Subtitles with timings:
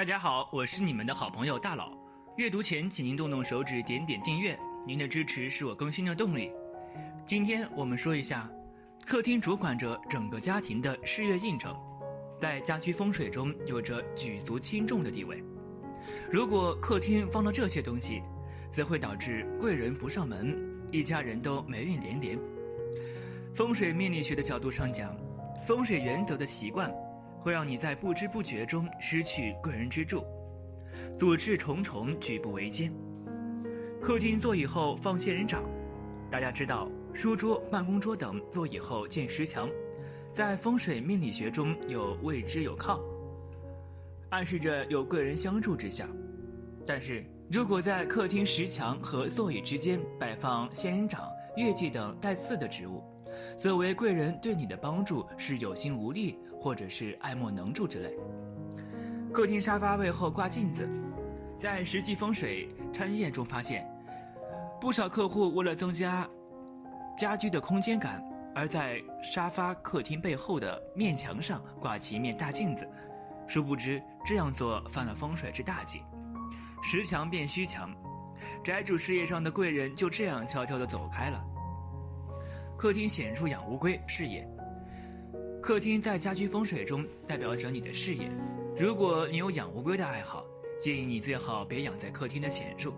[0.00, 1.92] 大家好，我是你们的好朋友大佬。
[2.38, 6.50] 阅读前，请您动动手指，点点订阅，您的支持是我更新的动力。
[7.26, 8.50] 今天我们说一下，
[9.04, 11.76] 客厅主管着整个家庭的事业运程，
[12.40, 15.44] 在家居风水中有着举足轻重的地位。
[16.32, 18.22] 如果客厅放了这些东西，
[18.72, 20.58] 则会导致贵人不上门，
[20.90, 22.38] 一家人都霉运连连。
[23.54, 25.14] 风水命理学的角度上讲，
[25.62, 26.90] 风水原则的习惯。
[27.40, 30.24] 会让你在不知不觉中失去贵人之助，
[31.18, 32.92] 阻滞重重，举步维艰。
[34.00, 35.62] 客厅座椅后放仙人掌，
[36.30, 39.68] 大家知道，书桌、办公桌等座椅后建石墙，
[40.32, 43.00] 在风水命理学中有位之有靠，
[44.30, 46.08] 暗示着有贵人相助之象。
[46.86, 53.02] 但是如果在客厅石墙和座椅之间摆放仙人掌、月季等带刺的植物，
[53.56, 58.16] 则为贵人对你的帮助是有心无力，或者是爱莫能助之类。
[59.32, 60.88] 客厅沙发背后挂镜子，
[61.58, 63.88] 在实际风水参验中发现，
[64.80, 66.28] 不少客户为了增加
[67.16, 68.22] 家居的空间感，
[68.54, 72.88] 而在沙发客厅背后的面墙上挂起一面大镜子，
[73.46, 76.02] 殊不知这样做犯了风水之大忌，
[76.82, 77.94] 实墙变虚墙，
[78.64, 81.44] 宅主事业上的贵人就这样悄悄地走开了。
[82.80, 84.48] 客厅显著养乌龟，事业。
[85.60, 88.30] 客厅在家居风水中代表着你的事业。
[88.74, 90.46] 如果你有养乌龟的爱好，
[90.78, 92.94] 建议你最好别养在客厅的显处，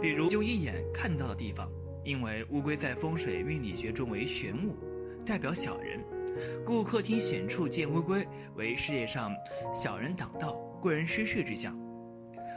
[0.00, 1.70] 比如就一眼看到的地方，
[2.02, 4.74] 因为乌龟在风水命理学中为玄物，
[5.26, 6.02] 代表小人，
[6.64, 9.36] 故客厅显处见乌龟为事业上
[9.74, 11.78] 小人挡道、贵人失势之象。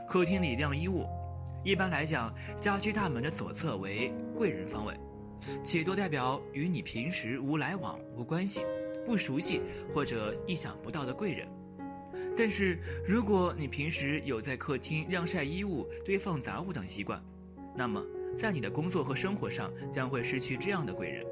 [0.07, 1.05] 客厅里晾衣物，
[1.61, 4.93] 一般来讲，家居大门的左侧为贵人方位。
[5.63, 8.61] 且多代表与你平时无来往、无关系、
[9.05, 9.61] 不熟悉
[9.93, 11.47] 或者意想不到的贵人。
[12.35, 17.23] 但是，如果你平时有在客厅晾晒衣物、堆放杂物等习惯，
[17.75, 18.03] 那么
[18.35, 21.23] 在你的工作和生活上将会失去这样的贵人。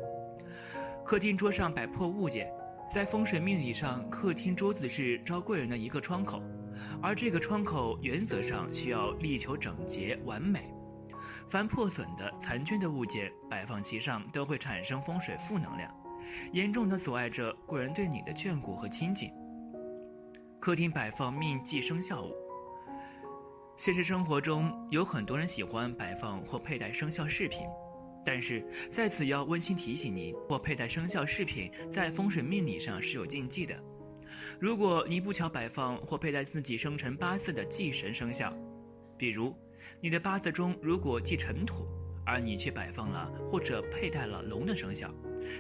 [1.03, 2.53] 客厅桌上摆破物件，
[2.88, 6.41] 在风水命理上，客厅桌子是招贵人的一个窗口，
[7.02, 10.72] 而这个窗口原则上需要力求整洁完美。
[11.51, 15.94] 凡破损的、残缺的物件摆放其上，都会产生风水负能量，
[16.53, 19.29] 严重的阻碍着贵人对你的眷顾和亲近。
[20.61, 22.34] 客厅摆放命忌生肖物，
[23.75, 27.67] 现实生活中有很多人喜欢摆放或佩戴生肖饰品，
[28.23, 33.78] 但是在此要温馨提醒您，或佩戴生肖饰品在风水命理上是有禁忌的。
[34.57, 38.53] 如果你不巧摆放或佩戴自己生辰八字的忌神生肖，
[39.17, 39.53] 比如。
[40.02, 41.88] 你的八字中如果忌尘土，
[42.25, 45.14] 而你却摆放了或者佩戴了龙的生肖，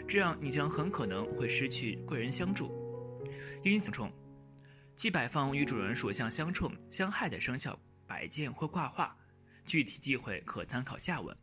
[0.07, 2.71] 这样你将很可能会失去贵人相助。
[3.63, 4.11] 因此，冲
[4.95, 9.15] 忌摆放与主人属相相冲、相害的生肖摆件或挂画，
[9.65, 11.35] 具体忌讳可参考下文。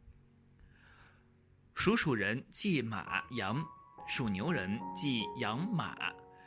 [1.74, 3.64] 属鼠人忌马羊，
[4.06, 5.96] 属牛人忌羊马，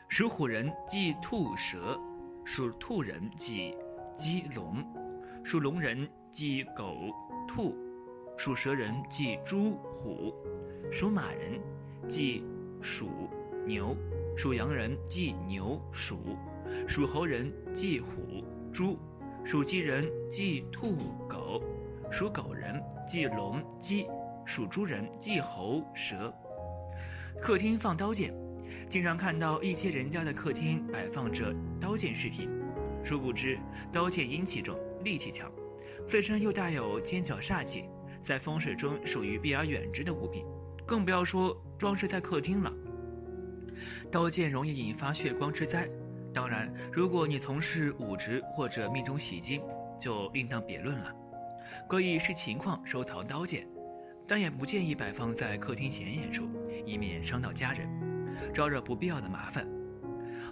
[0.09, 1.99] 属虎人忌兔蛇，
[2.45, 3.73] 属兔人忌
[4.17, 4.83] 鸡龙，
[5.43, 6.07] 属龙人。
[6.31, 7.11] 忌狗、
[7.45, 7.75] 兔，
[8.37, 10.33] 属蛇人忌猪、虎，
[10.89, 11.59] 属马人
[12.07, 12.41] 忌
[12.79, 13.09] 鼠、
[13.67, 13.93] 牛，
[14.37, 16.37] 属羊人忌牛、鼠，
[16.87, 18.97] 属猴人忌虎、猪，
[19.43, 20.95] 属鸡人忌兔、
[21.27, 21.61] 狗，
[22.09, 24.07] 属狗人忌龙、鸡，
[24.45, 26.33] 属猪人忌猴、蛇。
[27.41, 28.33] 客厅放刀剑，
[28.87, 32.49] 经常看到一些人家的客厅摆放着刀剑饰品，
[33.03, 33.59] 殊不知
[33.91, 35.51] 刀剑阴气重，力气强。
[36.07, 37.85] 自身又带有尖角煞气，
[38.23, 40.45] 在风水中属于避而远之的物品，
[40.85, 42.73] 更不要说装饰在客厅了。
[44.11, 45.87] 刀剑容易引发血光之灾，
[46.33, 49.61] 当然，如果你从事武职或者命中喜金，
[49.99, 51.15] 就另当别论了。
[51.87, 53.67] 可以视情况收藏刀剑，
[54.27, 56.47] 但也不建议摆放在客厅显眼处，
[56.85, 57.87] 以免伤到家人，
[58.53, 59.67] 招惹不必要的麻烦。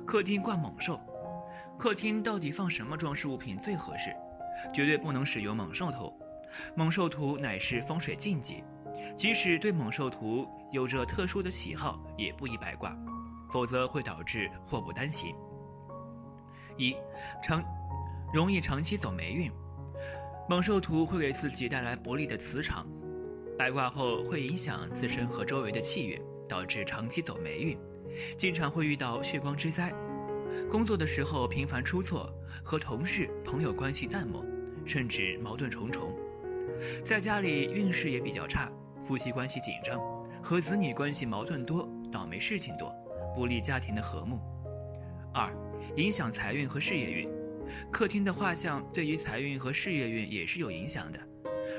[0.06, 1.00] 客厅挂猛兽，
[1.78, 4.12] 客厅到底放什么装饰物品最合适？
[4.74, 6.14] 绝对不能使用猛兽图，
[6.76, 8.64] 猛兽图乃是风水禁忌，
[9.16, 12.96] 即使对猛兽图有着特殊的喜好，也不宜摆挂，
[13.52, 15.36] 否则会导致祸不单行。
[16.78, 16.96] 一，
[17.44, 17.64] 长，
[18.34, 19.52] 容易长期走霉运，
[20.48, 22.88] 猛兽图会给自己带来不利的磁场，
[23.58, 27.78] 白挂后会影响自身和周围的气运，导致长期走霉运，
[28.38, 29.94] 经常会遇到血光之灾。
[30.70, 32.32] 工作的时候频繁出错，
[32.70, 34.46] 和同事、朋友关系淡漠，
[34.86, 36.12] 甚至矛盾重重；
[37.04, 38.72] 在家里运势也比较差，
[39.04, 40.00] 夫妻关系紧张，
[40.40, 42.94] 和子女关系矛盾多，倒霉事情多，
[43.36, 44.40] 不利家庭的和睦。
[45.34, 45.52] 二、
[45.96, 47.28] 影响财运和事业运，
[47.92, 51.20] 客厅的画像对于财运和事业运也是有影响的。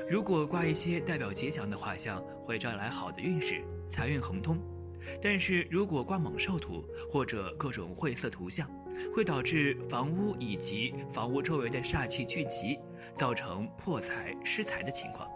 [0.09, 4.57] 如果挂一些代表吉祥的画像，会招来好的运势，财运亨通；
[5.21, 8.69] 但是如果挂猛兽图或者各种晦涩图像，
[9.15, 12.79] 会导致房屋以及房屋周围的煞气聚集，
[13.17, 15.29] 造成破财失财的情况。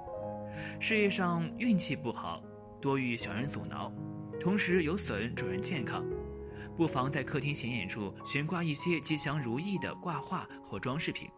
[0.79, 2.41] 事业上运气不好，
[2.81, 3.91] 多遇小人阻挠，
[4.39, 6.05] 同时有损主人健康。
[6.77, 11.29] 不妨在客厅显眼处悬挂一些吉祥如意的挂画或装饰品，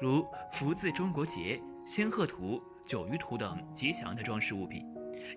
[0.00, 4.84] 如福字中国结、仙鹤图、九鱼图等吉祥的装饰物品，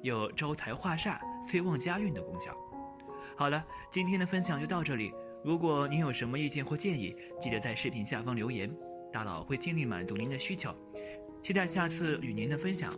[0.01, 2.55] 有招财化煞、催旺家运的功效。
[3.35, 5.13] 好了，今天的分享就到这里。
[5.43, 8.73] 如果您有什么意见或建议，记得在视频下方留言，
[9.11, 10.73] 大佬会尽力满足您的需求。
[11.41, 12.97] 期待下次与您的分享。